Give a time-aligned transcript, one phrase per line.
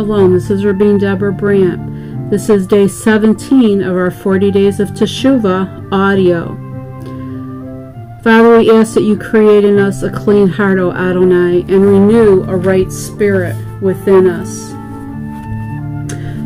[0.00, 0.32] Shalom.
[0.32, 2.30] This is Rabbin Deborah Brandt.
[2.30, 6.56] This is day 17 of our 40 Days of Teshuvah audio.
[8.22, 12.44] Father, we ask that you create in us a clean heart, O Adonai, and renew
[12.44, 14.70] a right spirit within us.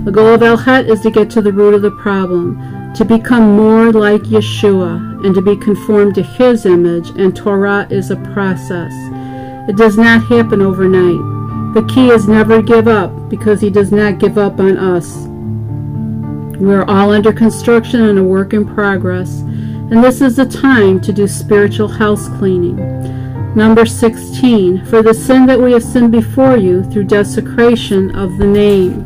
[0.05, 3.05] The goal of Al Chet is to get to the root of the problem, to
[3.05, 8.17] become more like Yeshua, and to be conformed to his image, and Torah is a
[8.35, 8.93] process.
[9.69, 11.34] It does not happen overnight.
[11.75, 15.17] The key is never give up because he does not give up on us.
[16.61, 21.01] We are all under construction and a work in progress, and this is the time
[21.01, 22.77] to do spiritual house cleaning.
[23.57, 28.47] Number 16, for the sin that we have sinned before you through desecration of the
[28.47, 29.05] name.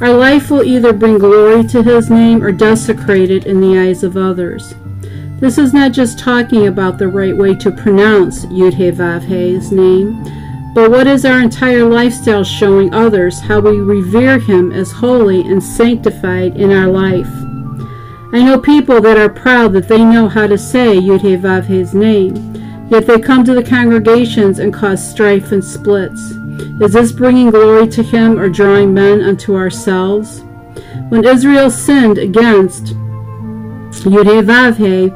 [0.00, 4.02] Our life will either bring glory to his name or desecrate it in the eyes
[4.02, 4.74] of others.
[5.38, 10.47] This is not just talking about the right way to pronounce Yud He Vav name,
[10.78, 15.60] but what is our entire lifestyle showing others how we revere Him as holy and
[15.60, 17.26] sanctified in our life?
[18.32, 21.94] I know people that are proud that they know how to say Yud Vav He's
[21.94, 22.36] name,
[22.92, 26.20] yet they come to the congregations and cause strife and splits.
[26.80, 30.44] Is this bringing glory to Him or drawing men unto ourselves?
[31.08, 32.94] When Israel sinned against
[34.04, 35.12] Yud Vav He,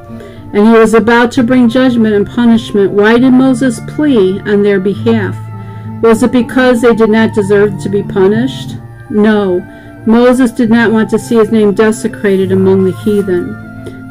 [0.59, 4.81] and he was about to bring judgment and punishment, why did Moses plea on their
[4.81, 5.37] behalf?
[6.03, 8.77] Was it because they did not deserve to be punished?
[9.08, 9.61] No.
[10.05, 13.55] Moses did not want to see his name desecrated among the heathen.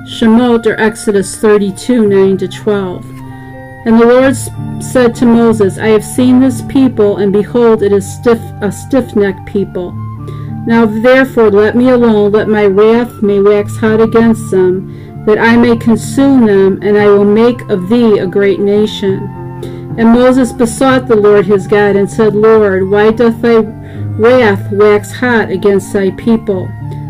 [0.07, 3.05] Shemot or Exodus 32 9 to 12.
[3.85, 4.35] And the Lord
[4.81, 9.13] said to Moses, I have seen this people, and behold, it is stiff, a stiff
[9.15, 9.91] necked people.
[10.65, 15.57] Now therefore let me alone, let my wrath may wax hot against them, that I
[15.57, 19.40] may consume them, and I will make of thee a great nation.
[19.97, 25.11] And Moses besought the Lord his God, and said, Lord, why doth thy wrath wax
[25.11, 26.67] hot against thy people,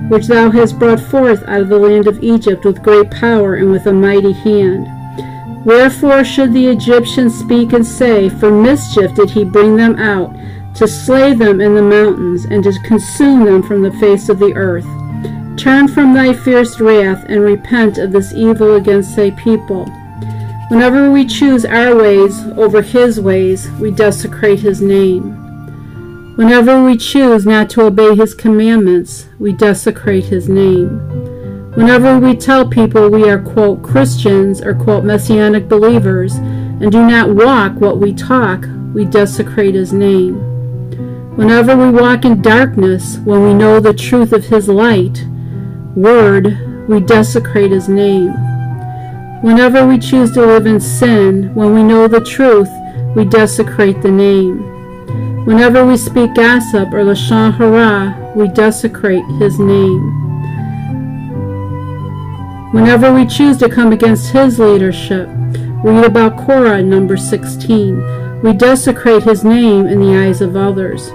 [0.09, 3.71] which thou hast brought forth out of the land of Egypt with great power and
[3.71, 4.87] with a mighty hand?
[5.63, 10.35] Wherefore should the Egyptians speak and say, For mischief did he bring them out,
[10.75, 14.55] to slay them in the mountains, and to consume them from the face of the
[14.55, 14.87] earth?
[15.57, 19.85] Turn from thy fierce wrath, and repent of this evil against thy people.
[20.71, 25.35] Whenever we choose our ways over His ways, we desecrate His name.
[26.37, 31.71] Whenever we choose not to obey His commandments, we desecrate His name.
[31.75, 37.35] Whenever we tell people we are, quote, Christians or, quote, Messianic believers and do not
[37.35, 40.35] walk what we talk, we desecrate His name.
[41.35, 45.27] Whenever we walk in darkness when we know the truth of His light,
[45.97, 48.50] word, we desecrate His name.
[49.41, 52.69] Whenever we choose to live in sin, when we know the truth,
[53.15, 55.45] we desecrate the name.
[55.45, 60.31] Whenever we speak gossip or lashon hara, we desecrate his name.
[62.71, 65.27] Whenever we choose to come against his leadership,
[65.83, 68.41] read about Korah, number 16.
[68.43, 71.09] We desecrate his name in the eyes of others.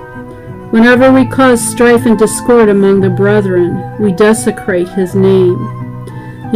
[0.73, 5.76] Whenever we cause strife and discord among the brethren, we desecrate his name.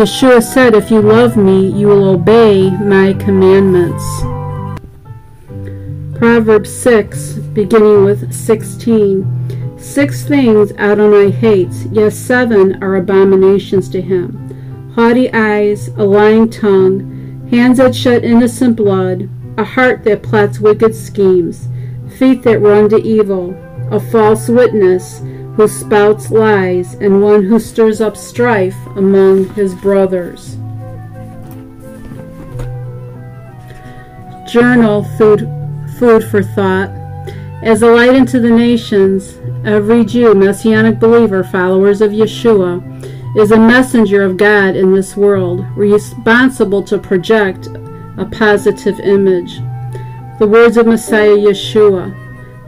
[0.00, 4.02] Yeshua said, If you love me, you will obey my commandments.
[6.18, 9.78] Proverbs 6, beginning with 16.
[9.78, 14.38] Six things Adonai hates, yes, seven are abominations to him
[14.94, 19.28] haughty eyes, a lying tongue, hands that shed innocent blood,
[19.58, 21.68] a heart that plots wicked schemes,
[22.18, 23.54] feet that run to evil,
[23.90, 25.20] a false witness,
[25.56, 30.56] who spouts lies, and one who stirs up strife among his brothers.
[34.50, 35.48] Journal food,
[35.98, 36.90] food for thought.
[37.62, 43.58] As a light into the nations, every Jew, Messianic believer, followers of Yeshua, is a
[43.58, 47.68] messenger of God in this world, responsible to project
[48.16, 49.60] a positive image.
[50.38, 52.16] The words of Messiah Yeshua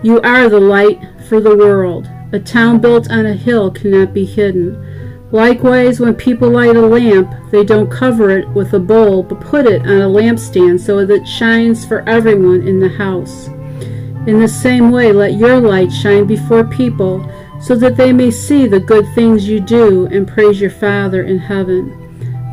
[0.03, 2.09] You are the light for the world.
[2.33, 5.29] A town built on a hill cannot be hidden.
[5.33, 9.67] Likewise, when people light a lamp, they don't cover it with a bowl, but put
[9.67, 13.49] it on a lampstand so that it shines for everyone in the house.
[14.27, 17.23] In the same way, let your light shine before people,
[17.61, 21.39] so that they may see the good things you do and praise your Father in
[21.39, 21.99] heaven.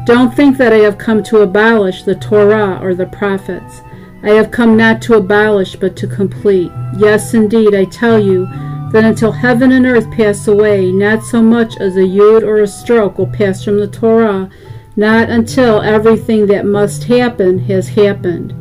[0.06, 3.82] Don't think that I have come to abolish the Torah or the prophets.
[4.24, 6.72] I have come not to abolish, but to complete.
[6.98, 8.48] Yes, indeed, I tell you,
[8.92, 12.68] that until heaven and earth pass away, not so much as a yod or a
[12.68, 14.50] stroke will pass from the Torah,
[14.96, 18.54] not until everything that must happen has happened.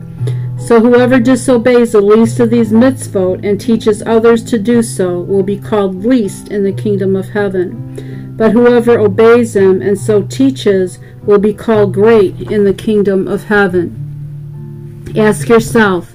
[0.61, 5.43] So whoever disobeys the least of these mitzvot and teaches others to do so will
[5.43, 8.35] be called least in the kingdom of heaven.
[8.37, 13.45] But whoever obeys them and so teaches will be called great in the kingdom of
[13.45, 14.05] heaven.
[15.17, 16.15] Ask yourself,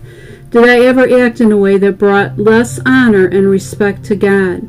[0.53, 4.61] did I ever act in a way that brought less honor and respect to God?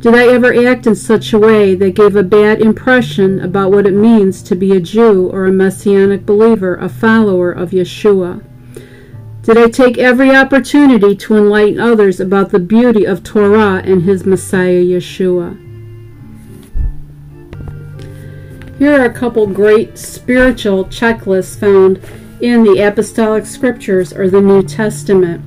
[0.00, 3.86] Did I ever act in such a way that gave a bad impression about what
[3.86, 8.42] it means to be a Jew or a Messianic believer, a follower of Yeshua?
[9.42, 14.26] Did I take every opportunity to enlighten others about the beauty of Torah and his
[14.26, 15.56] Messiah Yeshua?
[18.76, 22.00] Here are a couple great spiritual checklists found
[22.42, 25.40] in the Apostolic Scriptures or the New Testament.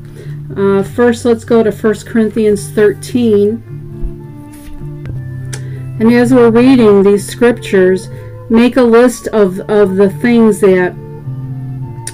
[0.57, 3.61] Uh, first, let's go to 1 Corinthians 13.
[5.99, 8.07] And as we're reading these scriptures,
[8.49, 10.95] make a list of, of the things that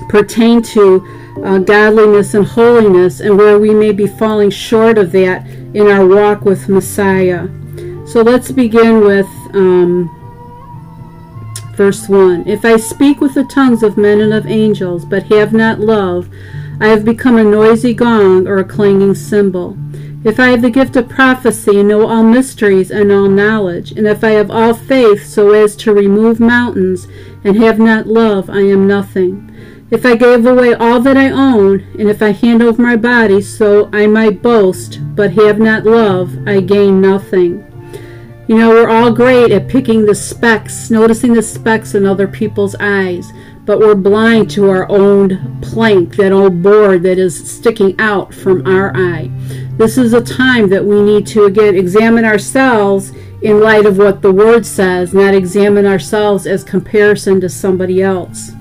[0.10, 1.08] pertain to
[1.44, 6.06] uh, godliness and holiness and where we may be falling short of that in our
[6.06, 7.48] walk with Messiah.
[8.08, 10.10] So let's begin with um,
[11.82, 12.48] verse 1.
[12.48, 16.30] If I speak with the tongues of men and of angels, but have not love,
[16.80, 19.76] I have become a noisy gong or a clanging cymbal.
[20.24, 24.06] If I have the gift of prophecy and know all mysteries and all knowledge, and
[24.06, 27.08] if I have all faith so as to remove mountains,
[27.44, 29.50] and have not love, I am nothing.
[29.90, 33.42] If I gave away all that I own, and if I hand over my body
[33.42, 37.71] so I might boast, but have not love, I gain nothing.
[38.48, 42.76] You know, we're all great at picking the specks, noticing the specks in other people's
[42.76, 43.32] eyes
[43.66, 48.66] but we're blind to our own plank, that old board that is sticking out from
[48.66, 49.30] our eye.
[49.78, 53.12] This is a time that we need to again examine ourselves
[53.42, 58.52] in light of what the Word says, not examine ourselves as comparison to somebody else.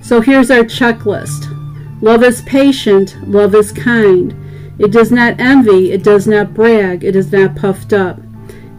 [0.00, 1.56] So here's our checklist
[2.00, 4.34] Love is patient, love is kind.
[4.78, 8.18] It does not envy, it does not brag, it is not puffed up.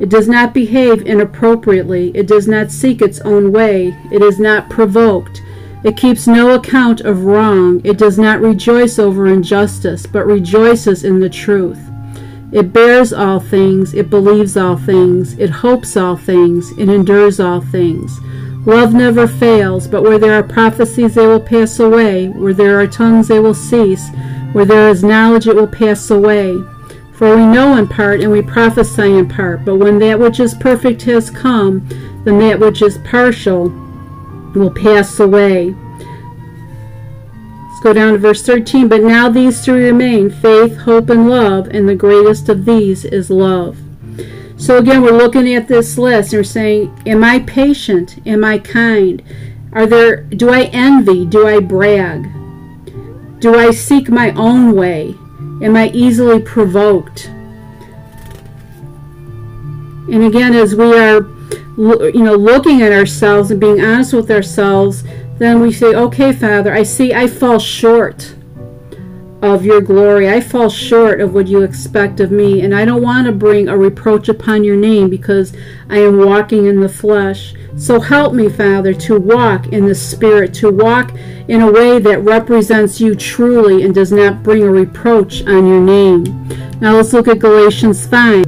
[0.02, 2.12] It does not behave inappropriately.
[2.16, 3.96] It does not seek its own way.
[4.12, 5.44] It is not provoked.
[5.84, 7.82] It keeps no account of wrong.
[7.84, 11.80] It does not rejoice over injustice, but rejoices in the truth.
[12.52, 13.94] It bears all things.
[13.94, 15.38] It believes all things.
[15.38, 16.72] It hopes all things.
[16.80, 18.20] It endures all things.
[18.66, 22.30] Love never fails, but where there are prophecies, they will pass away.
[22.30, 24.10] Where there are tongues, they will cease.
[24.54, 26.58] Where there is knowledge, it will pass away.
[27.22, 30.56] For we know in part and we prophesy in part, but when that which is
[30.56, 31.88] perfect has come,
[32.26, 33.70] then that which is partial
[34.56, 35.76] will pass away.
[37.70, 38.88] Let's go down to verse 13.
[38.88, 43.30] But now these three remain faith, hope, and love, and the greatest of these is
[43.30, 43.78] love.
[44.58, 48.18] So again, we're looking at this list and we're saying, Am I patient?
[48.26, 49.22] Am I kind?
[49.74, 51.28] Are there do I envy?
[51.28, 52.24] Do I brag?
[53.40, 55.14] Do I seek my own way?
[55.62, 57.28] Am I easily provoked?
[60.08, 61.22] And again, as we are,
[61.78, 65.04] you know, looking at ourselves and being honest with ourselves,
[65.38, 68.36] then we say, okay, Father, I see I fall short
[69.42, 70.30] of your glory.
[70.30, 73.68] I fall short of what you expect of me, and I don't want to bring
[73.68, 75.54] a reproach upon your name because
[75.90, 77.56] I am walking in the flesh.
[77.76, 81.12] So help me, Father, to walk in the Spirit, to walk
[81.48, 85.82] in a way that represents you truly and does not bring a reproach on your
[85.82, 86.24] name.
[86.80, 88.46] Now let's look at Galatians 5.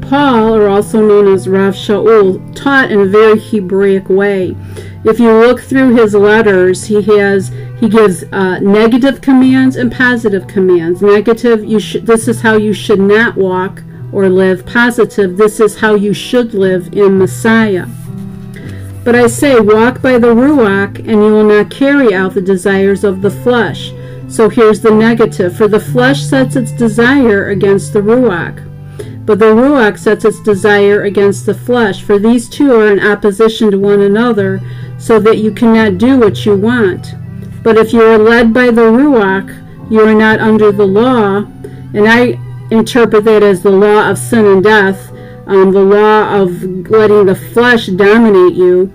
[0.00, 4.56] Paul, or also known as Rav Shaul, taught in a very Hebraic way.
[5.04, 10.46] If you look through his letters, he has he gives uh, negative commands and positive
[10.46, 11.02] commands.
[11.02, 11.78] Negative, you.
[12.00, 16.54] This is how you should not walk or live positive, this is how you should
[16.54, 17.86] live in Messiah.
[19.04, 23.04] But I say, walk by the Ruach, and you will not carry out the desires
[23.04, 23.92] of the flesh.
[24.28, 25.56] So here's the negative.
[25.56, 28.64] For the flesh sets its desire against the Ruach,
[29.26, 32.02] but the Ruach sets its desire against the flesh.
[32.02, 34.60] For these two are in opposition to one another,
[34.98, 37.14] so that you cannot do what you want.
[37.66, 41.38] But if you are led by the Ruach, you are not under the law.
[41.94, 42.38] And I
[42.70, 45.10] interpret that as the law of sin and death,
[45.48, 48.92] um, the law of letting the flesh dominate you.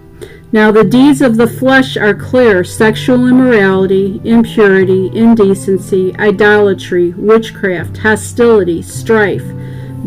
[0.54, 8.82] Now, the deeds of the flesh are clear sexual immorality, impurity, indecency, idolatry, witchcraft, hostility,
[8.82, 9.44] strife,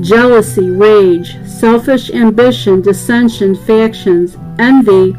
[0.00, 5.14] jealousy, rage, selfish ambition, dissension, factions, envy,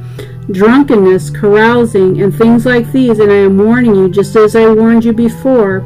[0.51, 3.19] drunkenness, carousing, and things like these.
[3.19, 5.79] And I am warning you, just as I warned you before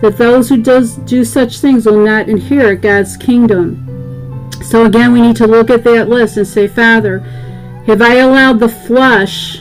[0.00, 4.50] that those who does do such things will not inherit God's kingdom.
[4.62, 7.20] So again, we need to look at that list and say, Father,
[7.86, 9.58] have I allowed the flesh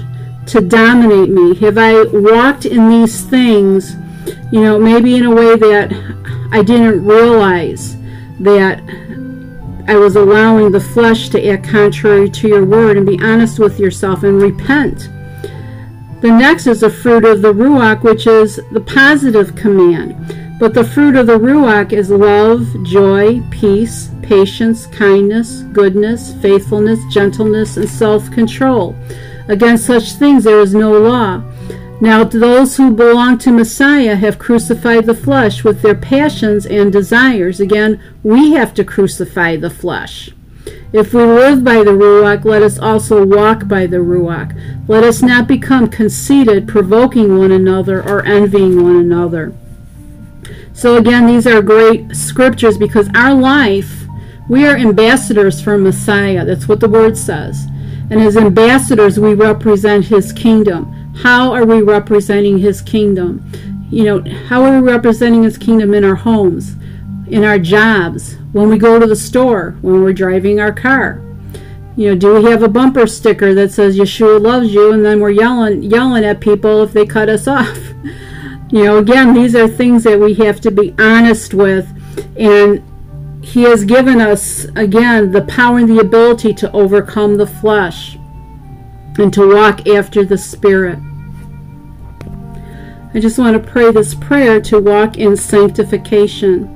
[0.47, 1.55] to dominate me?
[1.55, 3.95] Have I walked in these things,
[4.51, 5.91] you know, maybe in a way that
[6.51, 7.97] I didn't realize
[8.39, 8.81] that
[9.85, 13.79] I was allowing the flesh to act contrary to your word and be honest with
[13.79, 15.09] yourself and repent.
[16.21, 20.15] The next is the fruit of the Ruach, which is the positive command.
[20.57, 27.75] But the fruit of the Ruach is love, joy, peace, patience, kindness, goodness, faithfulness, gentleness,
[27.75, 28.95] and self control.
[29.49, 31.43] Against such things there is no law.
[32.03, 37.61] Now, those who belong to Messiah have crucified the flesh with their passions and desires.
[37.61, 40.29] Again, we have to crucify the flesh.
[40.91, 44.53] If we live by the Ruach, let us also walk by the Ruach.
[44.85, 49.53] Let us not become conceited, provoking one another, or envying one another.
[50.73, 54.03] So, again, these are great scriptures because our life,
[54.49, 56.43] we are ambassadors for Messiah.
[56.43, 57.65] That's what the word says.
[58.09, 60.99] And as ambassadors, we represent his kingdom.
[61.15, 63.49] How are we representing his kingdom?
[63.89, 66.75] You know, how are we representing his kingdom in our homes,
[67.27, 71.21] in our jobs, when we go to the store, when we're driving our car?
[71.95, 75.19] You know, do we have a bumper sticker that says Yeshua loves you and then
[75.19, 77.77] we're yelling yelling at people if they cut us off?
[78.71, 81.87] You know, again, these are things that we have to be honest with
[82.37, 82.83] and
[83.43, 88.17] he has given us again the power and the ability to overcome the flesh
[89.17, 90.99] and to walk after the Spirit.
[93.13, 96.67] I just want to pray this prayer to walk in sanctification.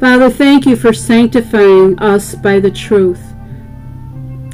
[0.00, 3.22] Father, thank you for sanctifying us by the truth.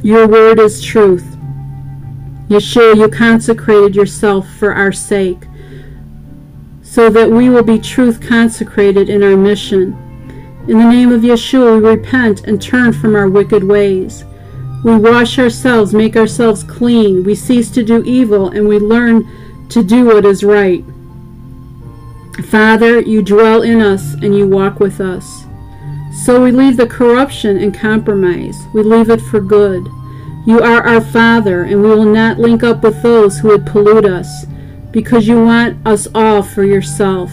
[0.02, 1.24] Your word is truth.
[2.48, 5.46] Yeshua, you consecrated yourself for our sake,
[6.82, 9.94] so that we will be truth consecrated in our mission.
[10.68, 14.24] In the name of Yeshua, we repent and turn from our wicked ways.
[14.84, 17.24] We wash ourselves, make ourselves clean.
[17.24, 19.26] We cease to do evil, and we learn
[19.70, 20.84] to do what is right.
[22.50, 25.46] Father, you dwell in us and you walk with us.
[26.24, 28.56] So we leave the corruption and compromise.
[28.74, 29.88] We leave it for good.
[30.46, 34.04] You are our Father, and we will not link up with those who would pollute
[34.04, 34.44] us,
[34.90, 37.32] because you want us all for yourself.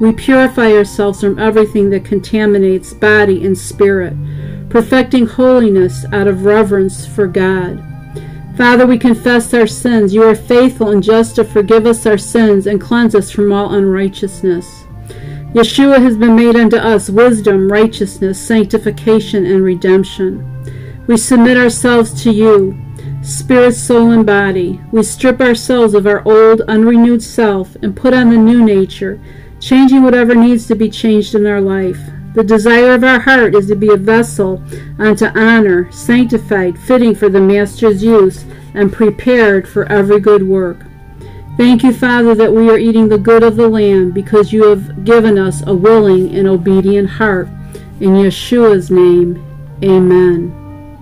[0.00, 4.14] We purify ourselves from everything that contaminates body and spirit
[4.72, 7.84] perfecting holiness out of reverence for God.
[8.56, 10.14] Father, we confess our sins.
[10.14, 13.74] You are faithful and just to forgive us our sins and cleanse us from all
[13.74, 14.84] unrighteousness.
[15.52, 20.40] Yeshua has been made unto us wisdom, righteousness, sanctification, and redemption.
[21.06, 22.74] We submit ourselves to you,
[23.22, 24.80] spirit, soul, and body.
[24.90, 29.20] We strip ourselves of our old, unrenewed self and put on the new nature,
[29.60, 32.00] changing whatever needs to be changed in our life.
[32.34, 34.62] The desire of our heart is to be a vessel
[34.98, 40.86] unto honor, sanctified, fitting for the Master's use, and prepared for every good work.
[41.58, 45.04] Thank you, Father, that we are eating the good of the land because you have
[45.04, 47.48] given us a willing and obedient heart.
[48.00, 49.44] In Yeshua's name,
[49.84, 50.61] amen.